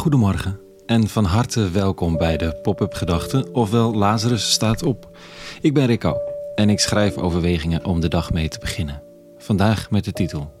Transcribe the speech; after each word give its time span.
Goedemorgen 0.00 0.60
en 0.86 1.08
van 1.08 1.24
harte 1.24 1.70
welkom 1.70 2.16
bij 2.16 2.36
de 2.36 2.58
Pop-up 2.62 2.94
Gedachten, 2.94 3.54
ofwel 3.54 3.94
Lazarus 3.94 4.52
staat 4.52 4.82
op. 4.82 5.16
Ik 5.60 5.74
ben 5.74 5.86
Rico 5.86 6.16
en 6.54 6.70
ik 6.70 6.80
schrijf 6.80 7.16
overwegingen 7.16 7.84
om 7.84 8.00
de 8.00 8.08
dag 8.08 8.32
mee 8.32 8.48
te 8.48 8.58
beginnen. 8.58 9.02
Vandaag 9.38 9.90
met 9.90 10.04
de 10.04 10.12
titel 10.12 10.52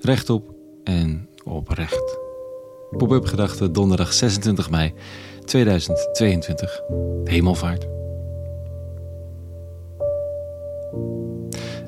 Rechtop 0.00 0.54
en 0.84 1.28
oprecht. 1.44 2.18
Pop-up 2.90 3.24
Gedachten 3.24 3.72
donderdag 3.72 4.12
26 4.12 4.70
mei 4.70 4.94
2022. 5.44 6.80
Hemelvaart. 7.24 7.86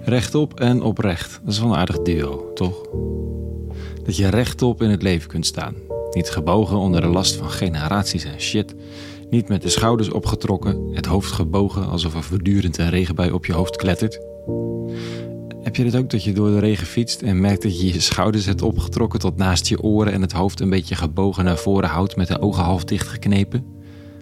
Rechtop 0.05 0.61
en 0.61 0.83
oprecht, 0.83 1.41
dat 1.43 1.53
is 1.53 1.61
wel 1.61 1.71
een 1.71 1.77
aardig 1.77 2.03
duo, 2.03 2.53
toch? 2.55 2.89
Dat 4.05 4.17
je 4.17 4.29
rechtop 4.29 4.83
in 4.83 4.91
het 4.91 5.03
leven 5.03 5.29
kunt 5.29 5.47
staan. 5.47 5.90
Niet 6.11 6.31
gebogen 6.31 6.77
onder 6.77 7.01
de 7.01 7.07
last 7.07 7.35
van 7.35 7.51
generaties 7.51 8.25
en 8.25 8.41
shit. 8.41 8.75
Niet 9.31 9.49
met 9.49 9.63
de 9.63 9.69
schouders 9.69 10.11
opgetrokken, 10.11 10.91
het 10.93 11.07
hoofd 11.07 11.33
gebogen 11.33 11.89
alsof 11.89 12.15
er 12.15 12.23
voortdurend 12.23 12.79
een 12.79 12.91
regenbui 12.91 13.31
op 13.31 13.47
je 13.47 13.53
hoofd 13.53 13.77
klettert. 13.77 14.21
Heb 15.63 15.77
je 15.77 15.85
het 15.85 15.97
ook 15.97 16.11
dat 16.11 16.25
je 16.25 16.33
door 16.33 16.51
de 16.51 16.59
regen 16.59 16.87
fietst 16.87 17.23
en 17.23 17.41
merkt 17.41 17.63
dat 17.63 17.81
je 17.81 17.93
je 17.93 18.01
schouders 18.01 18.45
hebt 18.45 18.63
opgetrokken 18.63 19.21
tot 19.21 19.37
naast 19.37 19.67
je 19.67 19.83
oren 19.83 20.13
en 20.13 20.21
het 20.21 20.33
hoofd 20.33 20.61
een 20.61 20.71
beetje 20.71 20.95
gebogen 20.95 21.45
naar 21.45 21.57
voren 21.57 21.89
houdt 21.89 22.17
met 22.17 22.29
de 22.29 22.41
ogen 22.41 22.63
half 22.63 22.85
dicht 22.85 23.09
geknepen? 23.09 23.65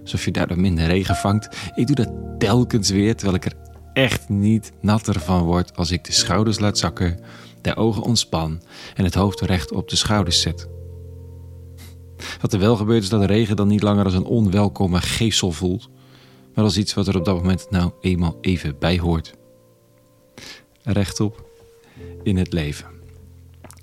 Alsof 0.02 0.24
je 0.24 0.30
daardoor 0.30 0.60
minder 0.60 0.86
regen 0.86 1.14
vangt. 1.14 1.56
Ik 1.74 1.86
doe 1.86 1.96
dat 1.96 2.10
telkens 2.38 2.90
weer 2.90 3.16
terwijl 3.16 3.36
ik 3.36 3.44
er 3.44 3.52
echt 3.92 4.28
niet 4.28 4.72
natter 4.80 5.20
van 5.20 5.42
word 5.42 5.76
als 5.76 5.90
ik 5.90 6.04
de 6.04 6.12
schouders 6.12 6.58
laat 6.58 6.78
zakken, 6.78 7.20
de 7.60 7.76
ogen 7.76 8.02
ontspan 8.02 8.62
en 8.94 9.04
het 9.04 9.14
hoofd 9.14 9.40
recht 9.40 9.72
op 9.72 9.88
de 9.88 9.96
schouders 9.96 10.40
zet. 10.40 10.68
Wat 12.40 12.52
er 12.52 12.58
wel 12.58 12.76
gebeurt 12.76 13.02
is 13.02 13.08
dat 13.08 13.24
regen 13.24 13.56
dan 13.56 13.68
niet 13.68 13.82
langer 13.82 14.04
als 14.04 14.14
een 14.14 14.24
onwelkome 14.24 15.00
geestel 15.00 15.52
voelt, 15.52 15.88
maar 16.54 16.64
als 16.64 16.76
iets 16.76 16.94
wat 16.94 17.08
er 17.08 17.16
op 17.16 17.24
dat 17.24 17.36
moment 17.36 17.66
nou 17.70 17.92
eenmaal 18.00 18.38
even 18.40 18.78
bij 18.78 18.98
hoort. 18.98 19.34
Rechtop 20.82 21.46
in 22.22 22.36
het 22.36 22.52
leven. 22.52 22.86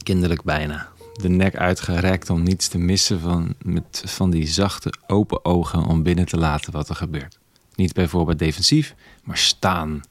Kinderlijk 0.04 0.44
bijna. 0.44 0.94
De 1.14 1.30
nek 1.30 1.56
uitgerekt 1.56 2.30
om 2.30 2.44
niets 2.44 2.68
te 2.68 2.78
missen 2.78 3.20
van, 3.20 3.56
met 3.62 4.04
van 4.06 4.30
die 4.30 4.48
zachte 4.48 4.94
open 5.08 5.46
ogen 5.46 5.86
om 5.86 6.04
binnen 6.04 6.26
te 6.26 6.38
laten 6.38 6.72
wat 6.72 6.90
er 6.90 6.96
gebeurt. 6.96 7.40
Niet 7.76 7.94
bijvoorbeeld 7.94 8.40
defensief, 8.40 8.96
maar 9.24 9.38
staan. 9.38 10.02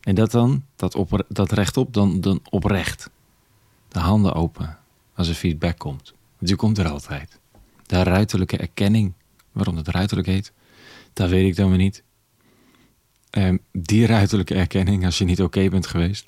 En 0.00 0.14
dat 0.14 0.30
dan, 0.30 0.64
dat, 0.76 0.94
op, 0.94 1.24
dat 1.28 1.52
rechtop, 1.52 1.94
dan, 1.94 2.20
dan 2.20 2.40
oprecht. 2.50 3.10
De 3.88 3.98
handen 3.98 4.34
open 4.34 4.78
als 5.14 5.28
er 5.28 5.34
feedback 5.34 5.78
komt. 5.78 6.14
Die 6.42 6.56
komt 6.56 6.78
er 6.78 6.88
altijd. 6.88 7.40
De 7.86 8.02
ruiterlijke 8.02 8.56
erkenning, 8.56 9.12
waarom 9.52 9.76
het 9.76 9.88
ruiterlijk 9.88 10.28
heet, 10.28 10.52
dat 11.12 11.30
weet 11.30 11.46
ik 11.46 11.56
dan 11.56 11.68
weer 11.68 11.78
niet. 11.78 12.02
Um, 13.30 13.60
die 13.72 14.06
ruiterlijke 14.06 14.54
erkenning 14.54 15.04
als 15.04 15.18
je 15.18 15.24
niet 15.24 15.42
oké 15.42 15.68
bent 15.68 15.86
geweest. 15.86 16.26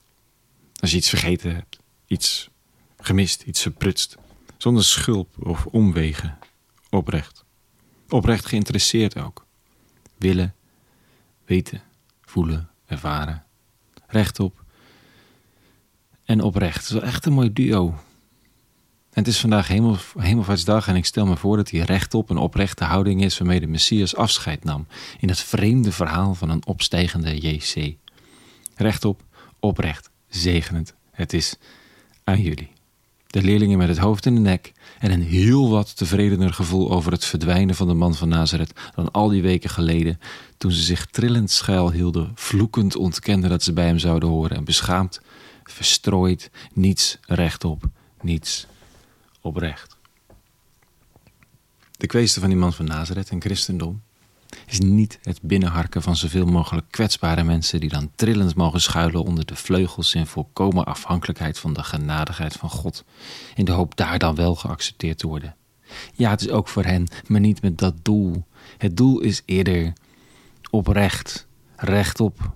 Als 0.81 0.91
je 0.91 0.97
iets 0.97 1.09
vergeten 1.09 1.55
hebt, 1.55 1.79
iets 2.07 2.51
gemist, 2.99 3.43
iets 3.43 3.63
verprutst. 3.63 4.17
Zonder 4.57 4.85
schulp 4.85 5.47
of 5.47 5.67
omwegen. 5.67 6.39
Oprecht. 6.91 7.45
Oprecht 8.09 8.47
geïnteresseerd 8.47 9.19
ook. 9.19 9.47
Willen, 10.17 10.55
weten, 11.45 11.83
voelen, 12.21 12.69
ervaren. 12.87 13.45
Rechtop 14.07 14.65
en 16.25 16.41
oprecht. 16.41 16.77
Het 16.77 16.85
is 16.85 16.93
wel 16.93 17.03
echt 17.03 17.27
een 17.27 17.33
mooi 17.33 17.53
duo. 17.53 17.99
Het 19.15 19.27
is 19.27 19.41
vandaag 19.41 19.69
hemel, 19.69 19.97
Hemelvaartsdag 20.19 20.89
en 20.89 20.97
ik 20.97 21.05
stel 21.05 21.27
me 21.27 21.37
voor 21.37 21.57
dat 21.57 21.67
die 21.67 21.85
rechtop 21.85 22.31
een 22.31 22.37
oprechte 22.37 22.85
houding 22.85 23.23
is 23.23 23.39
waarmee 23.39 23.61
de 23.61 23.67
Messias 23.67 24.17
afscheid 24.17 24.65
nam 24.65 24.87
in 25.21 25.29
het 25.29 25.41
vreemde 25.41 25.93
verhaal 25.93 26.35
van 26.35 26.51
een 26.51 26.67
opstijgende 26.67 27.41
JC. 27.41 27.95
Rechtop, 28.77 29.23
oprecht, 29.61 30.11
zegenend. 30.29 30.95
Het 31.11 31.33
is 31.33 31.57
aan 32.25 32.43
jullie. 32.43 32.71
De 33.27 33.43
leerlingen 33.43 33.79
met 33.79 33.89
het 33.89 33.99
hoofd 33.99 34.27
in 34.27 34.35
de 34.35 34.41
nek 34.41 34.73
en 34.99 35.11
een 35.11 35.23
heel 35.23 35.71
wat 35.71 35.97
tevredener 35.97 36.53
gevoel 36.53 36.91
over 36.91 37.13
het 37.13 37.25
verdwijnen 37.25 37.75
van 37.75 37.89
de 37.89 37.95
man 37.95 38.15
van 38.15 38.29
Nazareth 38.29 38.73
dan 38.95 39.11
al 39.11 39.29
die 39.29 39.43
weken 39.43 39.71
geleden, 39.71 40.21
toen 40.59 40.73
ze 40.73 40.83
zich 40.83 41.07
trillend 41.07 41.51
schuil 41.51 41.91
hielden, 41.91 42.33
vloekend 42.35 42.97
ontkenden 42.97 43.51
dat 43.51 43.63
ze 43.63 43.73
bij 43.73 43.87
hem 43.87 43.99
zouden 43.99 44.29
horen 44.29 44.57
en 44.57 44.65
beschaamd, 44.65 45.21
verstrooid, 45.65 46.51
niets 46.73 47.19
rechtop, 47.27 47.89
niets 48.21 48.67
oprecht. 49.45 49.97
De 51.91 52.07
kwestie 52.07 52.41
van 52.41 52.51
die 52.51 52.59
man 52.59 52.73
van 52.73 52.85
Nazareth 52.85 53.31
en 53.31 53.41
christendom 53.41 54.03
is 54.67 54.81
niet 54.81 55.19
het 55.23 55.43
binnenharken 55.43 56.03
van 56.03 56.17
zoveel 56.17 56.47
mogelijk 56.47 56.87
kwetsbare 56.91 57.45
mensen 57.45 57.81
die 57.81 57.89
dan 57.89 58.11
trillend 58.15 58.55
mogen 58.55 58.81
schuilen 58.81 59.25
onder 59.25 59.47
de 59.47 59.57
vleugels 59.57 60.15
in 60.15 60.27
volkomen 60.27 60.85
afhankelijkheid 60.85 61.59
van 61.59 61.73
de 61.73 61.83
genadigheid 61.83 62.53
van 62.53 62.71
God, 62.71 63.05
in 63.55 63.65
de 63.65 63.73
hoop 63.73 63.97
daar 63.97 64.19
dan 64.19 64.35
wel 64.35 64.55
geaccepteerd 64.55 65.19
te 65.19 65.27
worden. 65.27 65.57
Ja, 66.15 66.31
het 66.31 66.41
is 66.41 66.49
ook 66.49 66.69
voor 66.69 66.85
hen, 66.85 67.07
maar 67.27 67.41
niet 67.41 67.63
met 67.63 67.79
dat 67.79 67.95
doel. 68.03 68.45
Het 68.79 68.97
doel 68.97 69.21
is 69.21 69.43
eerder 69.45 69.93
oprecht, 70.71 71.47
rechtop, 71.77 72.53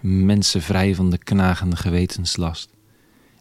mensen 0.00 0.62
vrij 0.62 0.94
van 0.94 1.10
de 1.10 1.18
knagende 1.18 1.76
gewetenslast 1.76 2.73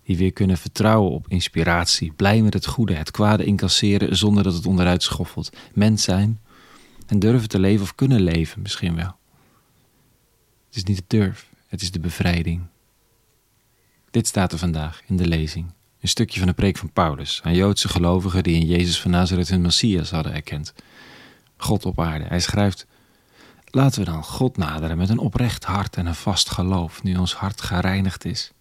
die 0.03 0.17
weer 0.17 0.33
kunnen 0.33 0.57
vertrouwen 0.57 1.11
op 1.11 1.25
inspiratie, 1.27 2.11
blij 2.11 2.41
met 2.41 2.53
het 2.53 2.65
goede, 2.65 2.93
het 2.93 3.11
kwade 3.11 3.43
incasseren 3.43 4.17
zonder 4.17 4.43
dat 4.43 4.53
het 4.53 4.65
onderuit 4.65 5.03
schoffelt, 5.03 5.49
mens 5.73 6.03
zijn 6.03 6.39
en 7.07 7.19
durven 7.19 7.49
te 7.49 7.59
leven 7.59 7.83
of 7.83 7.95
kunnen 7.95 8.21
leven 8.21 8.61
misschien 8.61 8.95
wel. 8.95 9.15
Het 10.67 10.75
is 10.75 10.83
niet 10.83 10.97
de 10.97 11.03
durf, 11.07 11.49
het 11.67 11.81
is 11.81 11.91
de 11.91 11.99
bevrijding. 11.99 12.61
Dit 14.11 14.27
staat 14.27 14.51
er 14.51 14.57
vandaag 14.57 15.01
in 15.07 15.17
de 15.17 15.27
lezing. 15.27 15.65
Een 15.99 16.09
stukje 16.09 16.39
van 16.39 16.47
de 16.47 16.53
preek 16.53 16.77
van 16.77 16.91
Paulus 16.91 17.39
aan 17.43 17.55
Joodse 17.55 17.89
gelovigen 17.89 18.43
die 18.43 18.59
in 18.59 18.67
Jezus 18.67 19.01
van 19.01 19.11
Nazareth 19.11 19.49
hun 19.49 19.61
Messias 19.61 20.11
hadden 20.11 20.33
erkend. 20.33 20.73
God 21.57 21.85
op 21.85 21.99
aarde. 21.99 22.25
Hij 22.27 22.39
schrijft: 22.39 22.85
Laten 23.65 23.99
we 23.99 24.11
dan 24.11 24.23
God 24.23 24.57
naderen 24.57 24.97
met 24.97 25.09
een 25.09 25.17
oprecht 25.17 25.63
hart 25.63 25.95
en 25.95 26.05
een 26.05 26.15
vast 26.15 26.49
geloof, 26.49 27.03
nu 27.03 27.15
ons 27.15 27.33
hart 27.33 27.61
gereinigd 27.61 28.25
is 28.25 28.51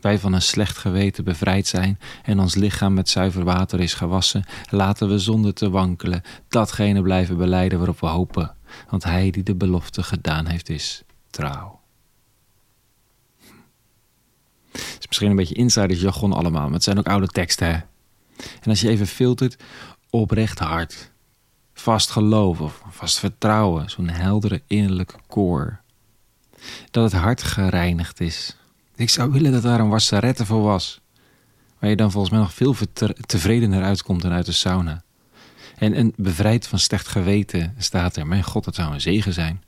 wij 0.00 0.18
van 0.18 0.32
een 0.32 0.42
slecht 0.42 0.76
geweten 0.76 1.24
bevrijd 1.24 1.66
zijn 1.66 1.98
en 2.22 2.40
ons 2.40 2.54
lichaam 2.54 2.94
met 2.94 3.08
zuiver 3.08 3.44
water 3.44 3.80
is 3.80 3.94
gewassen, 3.94 4.44
laten 4.70 5.08
we 5.08 5.18
zonder 5.18 5.54
te 5.54 5.70
wankelen 5.70 6.22
datgene 6.48 7.02
blijven 7.02 7.36
beleiden 7.36 7.78
waarop 7.78 8.00
we 8.00 8.06
hopen, 8.06 8.54
want 8.90 9.04
Hij 9.04 9.30
die 9.30 9.42
de 9.42 9.54
belofte 9.54 10.02
gedaan 10.02 10.46
heeft 10.46 10.68
is 10.68 11.02
trouw. 11.30 11.80
Het 14.72 14.96
is 14.98 15.06
misschien 15.06 15.30
een 15.30 15.36
beetje 15.36 15.54
insidersjargon 15.54 16.32
allemaal, 16.32 16.64
maar 16.64 16.72
het 16.72 16.82
zijn 16.82 16.98
ook 16.98 17.08
oude 17.08 17.26
teksten. 17.26 17.66
Hè? 17.66 17.80
En 18.60 18.70
als 18.70 18.80
je 18.80 18.88
even 18.88 19.06
filtert, 19.06 19.62
oprecht 20.10 20.58
hart, 20.58 21.12
vast 21.74 22.10
geloof 22.10 22.60
of 22.60 22.82
vast 22.90 23.18
vertrouwen, 23.18 23.90
zo'n 23.90 24.08
heldere 24.08 24.62
innerlijke 24.66 25.18
koor. 25.26 25.80
Dat 26.90 27.12
het 27.12 27.20
hart 27.20 27.42
gereinigd 27.42 28.20
is, 28.20 28.56
ik 29.02 29.10
zou 29.10 29.30
willen 29.30 29.52
dat 29.52 29.62
daar 29.62 29.80
een 29.80 29.88
wassarette 29.88 30.46
voor 30.46 30.62
was. 30.62 31.00
Waar 31.78 31.90
je 31.90 31.96
dan 31.96 32.10
volgens 32.10 32.32
mij 32.32 32.42
nog 32.42 32.54
veel 32.54 32.74
tevredener 33.26 33.82
uitkomt 33.82 34.22
dan 34.22 34.32
uit 34.32 34.46
de 34.46 34.52
sauna. 34.52 35.02
En, 35.76 35.98
een 35.98 36.12
bevrijd 36.16 36.66
van 36.66 36.78
slecht 36.78 37.08
geweten 37.08 37.74
staat 37.78 38.16
er. 38.16 38.26
Mijn 38.26 38.42
god, 38.42 38.64
dat 38.64 38.74
zou 38.74 38.92
een 38.92 39.00
zegen 39.00 39.32
zijn. 39.32 39.62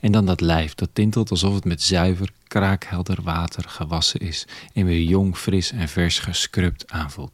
En 0.00 0.12
dan 0.12 0.26
dat 0.26 0.40
lijf, 0.40 0.74
dat 0.74 0.88
tintelt 0.92 1.30
alsof 1.30 1.54
het 1.54 1.64
met 1.64 1.82
zuiver, 1.82 2.30
kraakhelder 2.46 3.22
water 3.22 3.64
gewassen 3.68 4.20
is. 4.20 4.46
En 4.72 4.84
weer 4.84 5.02
jong, 5.02 5.36
fris 5.36 5.72
en 5.72 5.88
vers 5.88 6.18
gescrubt 6.18 6.92
aanvoelt. 6.92 7.32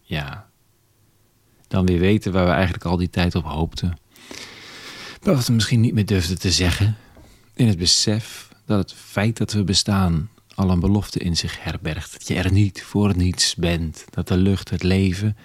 Ja. 0.00 0.48
Dan 1.68 1.86
weer 1.86 1.98
weten 1.98 2.32
waar 2.32 2.46
we 2.46 2.52
eigenlijk 2.52 2.84
al 2.84 2.96
die 2.96 3.10
tijd 3.10 3.34
op 3.34 3.44
hoopten. 3.44 3.98
Maar 5.22 5.34
wat 5.34 5.46
we 5.46 5.52
misschien 5.52 5.80
niet 5.80 5.94
meer 5.94 6.06
durfden 6.06 6.38
te 6.38 6.50
zeggen. 6.50 6.96
In 7.54 7.68
het 7.68 7.78
besef 7.78 8.48
dat 8.64 8.78
het 8.78 8.92
feit 8.92 9.36
dat 9.36 9.52
we 9.52 9.64
bestaan 9.64 10.30
al 10.54 10.70
een 10.70 10.80
belofte 10.80 11.18
in 11.18 11.36
zich 11.36 11.62
herbergt. 11.64 12.12
Dat 12.12 12.28
je 12.28 12.34
er 12.34 12.52
niet 12.52 12.82
voor 12.82 13.16
niets 13.16 13.54
bent. 13.54 14.04
Dat 14.10 14.28
de 14.28 14.36
lucht, 14.36 14.70
het 14.70 14.82
leven, 14.82 15.36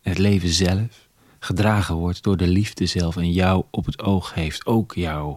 het 0.00 0.18
leven 0.18 0.48
zelf, 0.48 1.08
gedragen 1.38 1.94
wordt 1.94 2.22
door 2.22 2.36
de 2.36 2.48
liefde 2.48 2.86
zelf 2.86 3.16
en 3.16 3.32
jou 3.32 3.64
op 3.70 3.86
het 3.86 4.02
oog 4.02 4.34
heeft. 4.34 4.66
Ook 4.66 4.94
jou. 4.94 5.36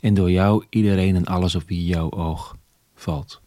En 0.00 0.14
door 0.14 0.30
jou 0.30 0.64
iedereen 0.70 1.16
en 1.16 1.26
alles 1.26 1.54
op 1.54 1.62
wie 1.66 1.84
jouw 1.84 2.10
oog 2.10 2.56
valt. 2.94 3.40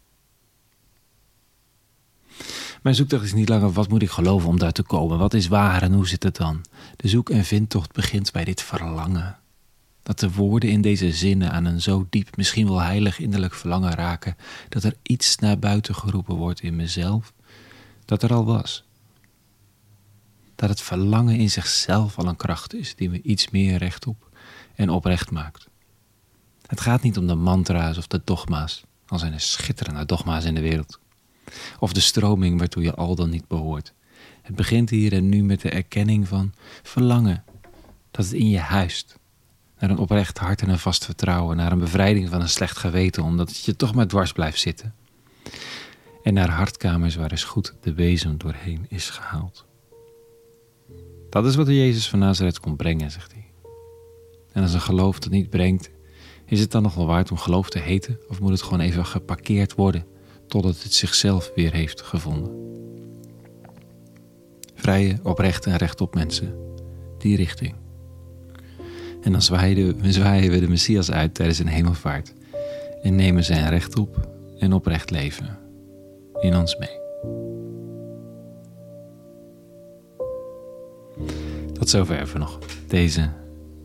Mijn 2.82 2.96
zoektocht 2.96 3.24
is 3.24 3.34
niet 3.34 3.50
langer 3.50 3.72
wat 3.72 3.90
moet 3.90 4.02
ik 4.02 4.10
geloven 4.10 4.50
om 4.50 4.60
daar 4.60 4.72
te 4.72 4.84
komen. 4.84 5.18
Wat 5.18 5.34
is 5.34 5.48
waar 5.48 5.82
en 5.82 5.94
hoe 5.94 6.08
zit 6.08 6.24
het 6.24 6.36
dan? 6.36 6.66
De 6.96 7.08
zoek- 7.08 7.30
en 7.30 7.46
vindtocht 7.46 7.94
begint 7.94 8.32
bij 8.32 8.44
dit 8.44 8.62
verlangen 8.62 9.40
dat 10.10 10.20
de 10.20 10.32
woorden 10.32 10.70
in 10.70 10.82
deze 10.82 11.12
zinnen 11.12 11.52
aan 11.52 11.66
een 11.66 11.82
zo 11.82 12.08
diep, 12.10 12.38
misschien 12.38 12.68
wel 12.68 12.82
heilig 12.82 13.20
innerlijk 13.20 13.54
verlangen 13.54 13.92
raken, 13.92 14.36
dat 14.70 14.84
er 14.84 14.96
iets 15.02 15.36
naar 15.36 15.60
buiten 15.60 15.96
geroepen 15.96 16.36
wordt 16.36 16.62
in 16.62 16.76
mezelf, 16.76 17.34
dat 18.06 18.24
er 18.24 18.34
al 18.34 18.46
was, 18.46 18.84
dat 20.56 20.70
het 20.70 20.82
verlangen 20.82 21.36
in 21.36 21.50
zichzelf 21.50 22.18
al 22.18 22.28
een 22.28 22.36
kracht 22.36 22.74
is 22.74 22.96
die 22.96 23.10
me 23.10 23.22
iets 23.22 23.50
meer 23.50 23.78
rechtop 23.78 24.30
en 24.76 24.90
oprecht 24.90 25.32
maakt. 25.32 25.68
Het 26.66 26.82
gaat 26.82 27.02
niet 27.02 27.18
om 27.18 27.28
de 27.28 27.36
mantra's 27.36 27.98
of 27.98 28.08
de 28.08 28.22
dogma's, 28.24 28.84
al 29.08 29.20
zijn 29.20 29.34
er 29.34 29.40
schitterende 29.40 30.06
dogma's 30.06 30.46
in 30.46 30.56
de 30.56 30.62
wereld, 30.62 31.00
of 31.80 31.94
de 31.94 32.00
stroming 32.00 32.60
waartoe 32.60 32.84
je 32.84 32.94
al 32.94 33.16
dan 33.16 33.30
niet 33.30 33.48
behoort. 33.48 33.94
Het 34.42 34.56
begint 34.56 34.90
hier 34.90 35.14
en 35.14 35.30
nu 35.30 35.44
met 35.44 35.62
de 35.62 35.70
erkenning 35.70 36.28
van 36.28 36.54
verlangen, 36.84 37.44
dat 38.12 38.26
het 38.26 38.34
in 38.34 38.50
je 38.50 38.60
huist. 38.60 39.18
Naar 39.80 39.90
een 39.90 39.98
oprecht 39.98 40.38
hart 40.38 40.62
en 40.62 40.70
een 40.70 40.80
vast 40.80 41.06
vertrouwen, 41.06 41.58
naar 41.58 41.72
een 41.72 41.80
bevrijding 41.80 42.30
van 42.30 42.42
een 42.42 42.50
slecht 42.50 42.78
geweten, 42.78 43.24
omdat 43.24 43.48
het 43.48 43.64
je 43.64 43.76
toch 43.76 43.94
maar 43.94 44.08
dwars 44.08 44.32
blijft 44.32 44.60
zitten. 44.60 44.96
En 46.24 46.34
naar 46.34 46.50
hartkamers 46.50 47.16
waar 47.16 47.32
eens 47.32 47.44
goed 47.44 47.76
de 47.82 47.94
bezem 47.94 48.38
doorheen 48.38 48.86
is 48.90 49.10
gehaald. 49.10 49.66
Dat 51.30 51.46
is 51.46 51.56
wat 51.56 51.66
de 51.66 51.78
Jezus 51.78 52.10
van 52.10 52.20
Nazareth 52.20 52.60
kon 52.60 52.76
brengen, 52.76 53.12
zegt 53.12 53.32
hij. 53.32 53.46
En 54.52 54.62
als 54.62 54.74
een 54.74 54.82
geloof 54.82 55.20
dat 55.20 55.32
niet 55.32 55.50
brengt, 55.50 55.90
is 56.46 56.60
het 56.60 56.72
dan 56.72 56.82
nog 56.82 56.96
wel 56.96 57.06
waard 57.06 57.32
om 57.32 57.38
geloof 57.38 57.70
te 57.70 57.80
heten? 57.80 58.20
Of 58.28 58.40
moet 58.40 58.52
het 58.52 58.62
gewoon 58.62 58.80
even 58.80 59.06
geparkeerd 59.06 59.76
worden 59.76 60.06
totdat 60.48 60.84
het 60.84 60.94
zichzelf 60.94 61.52
weer 61.56 61.74
heeft 61.74 62.02
gevonden? 62.02 62.52
Vrije, 64.76 65.20
oprechte 65.24 65.70
en 65.70 65.78
rechtop 65.78 66.14
mensen. 66.14 66.56
Die 67.18 67.36
richting. 67.36 67.76
En 69.30 69.36
dan 69.36 69.44
zwaaien, 69.44 69.96
zwaaien 70.14 70.52
we 70.52 70.60
de 70.60 70.70
Messias 70.70 71.12
uit 71.12 71.34
tijdens 71.34 71.60
een 71.60 71.68
hemelvaart. 71.68 72.34
En 73.02 73.16
nemen 73.16 73.44
zijn 73.44 73.70
rechtop 73.70 74.30
en 74.60 74.74
oprecht 74.74 75.12
leven 75.12 75.58
in 76.40 76.56
ons 76.56 76.78
mee. 76.78 77.00
Tot 81.74 81.90
zover 81.90 82.20
even 82.20 82.40
nog 82.40 82.60
deze 82.88 83.30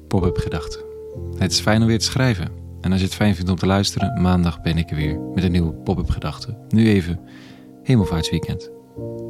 pop-up 0.08 0.36
gedachte. 0.36 0.84
Het 1.38 1.52
is 1.52 1.60
fijn 1.60 1.80
om 1.80 1.86
weer 1.86 1.98
te 1.98 2.04
schrijven. 2.04 2.48
En 2.80 2.90
als 2.90 3.00
je 3.00 3.06
het 3.06 3.16
fijn 3.16 3.34
vindt 3.34 3.50
om 3.50 3.56
te 3.56 3.66
luisteren, 3.66 4.22
maandag 4.22 4.62
ben 4.62 4.78
ik 4.78 4.90
er 4.90 4.96
weer 4.96 5.20
met 5.34 5.44
een 5.44 5.52
nieuwe 5.52 5.72
pop-up 5.72 6.10
gedachte. 6.10 6.56
Nu 6.68 6.88
even 6.88 7.20
hemelvaartsweekend. 7.82 8.70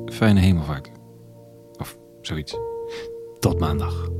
Fijne 0.06 0.40
hemelvaart. 0.40 0.90
Of 1.76 1.98
zoiets. 2.20 2.56
Tot 3.38 3.58
maandag. 3.58 4.13